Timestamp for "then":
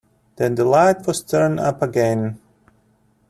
0.37-0.55